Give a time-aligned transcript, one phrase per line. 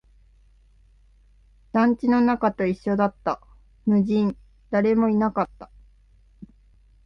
[1.73, 3.39] 団地の中と一緒だった、
[3.85, 4.35] 無人、
[4.71, 5.69] 誰もいなかった